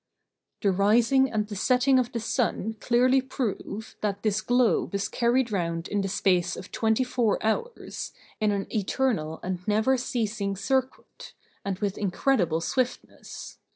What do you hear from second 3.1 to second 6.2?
prove, that this globe is carried round in the